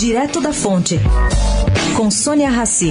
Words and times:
Direto 0.00 0.40
da 0.40 0.50
Fonte, 0.50 0.98
com 1.94 2.10
Sônia 2.10 2.48
Rassi. 2.48 2.90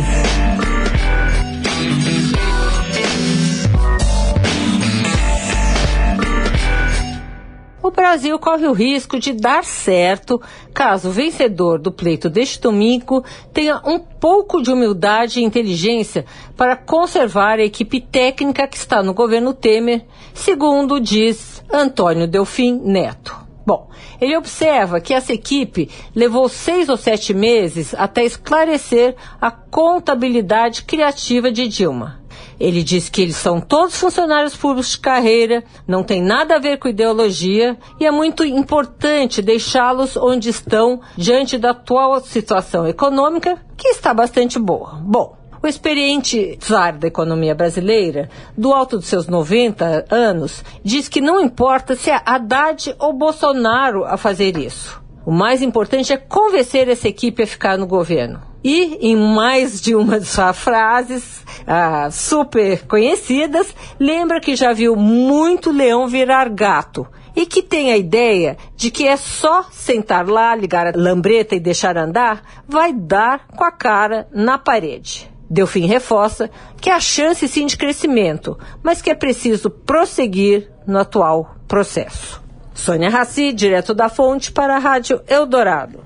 O 7.81 7.89
Brasil 7.89 8.37
corre 8.37 8.67
o 8.67 8.73
risco 8.73 9.19
de 9.19 9.33
dar 9.33 9.63
certo 9.63 10.39
caso 10.71 11.09
o 11.09 11.11
vencedor 11.11 11.79
do 11.79 11.91
pleito 11.91 12.29
deste 12.29 12.61
domingo 12.61 13.25
tenha 13.51 13.81
um 13.83 13.97
pouco 13.97 14.61
de 14.61 14.71
humildade 14.71 15.39
e 15.39 15.43
inteligência 15.43 16.27
para 16.55 16.75
conservar 16.75 17.57
a 17.57 17.65
equipe 17.65 17.99
técnica 17.99 18.67
que 18.67 18.77
está 18.77 19.01
no 19.01 19.15
governo 19.15 19.51
Temer, 19.51 20.05
segundo 20.31 20.99
diz 20.99 21.63
Antônio 21.73 22.27
Delfim 22.27 22.79
Neto. 22.85 23.48
Bom, 23.69 23.87
ele 24.19 24.35
observa 24.35 24.99
que 24.99 25.13
essa 25.13 25.31
equipe 25.31 25.91
levou 26.15 26.49
seis 26.49 26.89
ou 26.89 26.97
sete 26.97 27.35
meses 27.35 27.93
até 27.93 28.25
esclarecer 28.25 29.15
a 29.39 29.51
contabilidade 29.51 30.81
criativa 30.85 31.51
de 31.51 31.67
Dilma. 31.67 32.19
Ele 32.59 32.81
diz 32.81 33.09
que 33.09 33.21
eles 33.21 33.35
são 33.35 33.61
todos 33.61 33.95
funcionários 33.95 34.55
públicos 34.55 34.93
de 34.93 34.97
carreira, 34.97 35.63
não 35.87 36.03
tem 36.03 36.19
nada 36.19 36.55
a 36.55 36.59
ver 36.59 36.79
com 36.79 36.87
ideologia 36.87 37.77
e 37.99 38.07
é 38.07 38.09
muito 38.09 38.43
importante 38.43 39.39
deixá-los 39.39 40.17
onde 40.17 40.49
estão 40.49 40.99
diante 41.15 41.55
da 41.55 41.69
atual 41.69 42.19
situação 42.21 42.87
econômica, 42.87 43.55
que 43.77 43.89
está 43.89 44.15
bastante 44.15 44.57
boa. 44.57 44.99
Bom, 45.03 45.37
o 45.61 45.67
experiente 45.67 46.57
czar 46.57 46.97
da 46.97 47.07
economia 47.07 47.53
brasileira, 47.53 48.29
do 48.57 48.73
alto 48.73 48.97
dos 48.97 49.07
seus 49.07 49.27
90 49.27 50.05
anos, 50.09 50.63
diz 50.83 51.09
que 51.09 51.21
não 51.21 51.39
importa 51.39 51.95
se 51.95 52.09
é 52.09 52.21
Haddad 52.25 52.95
ou 52.97 53.13
Bolsonaro 53.13 54.05
a 54.05 54.15
fazer 54.17 54.57
isso. 54.57 55.01
O 55.25 55.31
mais 55.31 55.61
importante 55.61 56.13
é 56.13 56.17
convencer 56.17 56.87
essa 56.87 57.07
equipe 57.07 57.43
a 57.43 57.47
ficar 57.47 57.77
no 57.77 57.85
governo. 57.85 58.41
E, 58.63 59.09
em 59.09 59.15
mais 59.15 59.79
de 59.79 59.95
uma 59.95 60.19
de 60.19 60.25
suas 60.25 60.57
frases 60.57 61.45
ah, 61.67 62.09
super 62.11 62.85
conhecidas, 62.87 63.73
lembra 63.99 64.41
que 64.41 64.55
já 64.55 64.73
viu 64.73 64.95
muito 64.95 65.71
leão 65.71 66.07
virar 66.07 66.49
gato 66.49 67.07
e 67.35 67.45
que 67.45 67.61
tem 67.61 67.91
a 67.91 67.97
ideia 67.97 68.57
de 68.75 68.91
que 68.91 69.07
é 69.07 69.15
só 69.15 69.63
sentar 69.71 70.27
lá, 70.27 70.55
ligar 70.55 70.87
a 70.87 70.93
lambreta 70.93 71.55
e 71.55 71.59
deixar 71.59 71.97
andar, 71.97 72.41
vai 72.67 72.91
dar 72.91 73.47
com 73.47 73.63
a 73.63 73.71
cara 73.71 74.27
na 74.33 74.57
parede. 74.57 75.29
Delfim 75.49 75.87
reforça 75.87 76.49
que 76.79 76.89
há 76.89 76.99
chance 76.99 77.47
sim 77.47 77.65
de 77.65 77.75
crescimento, 77.75 78.57
mas 78.83 79.01
que 79.01 79.09
é 79.09 79.15
preciso 79.15 79.69
prosseguir 79.69 80.69
no 80.85 80.99
atual 80.99 81.55
processo. 81.67 82.41
Sônia 82.73 83.09
Raci, 83.09 83.51
direto 83.51 83.93
da 83.93 84.07
fonte 84.07 84.51
para 84.51 84.75
a 84.75 84.79
Rádio 84.79 85.21
Eldorado. 85.27 85.99